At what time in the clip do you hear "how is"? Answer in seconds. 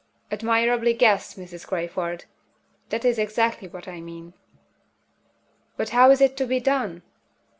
5.89-6.21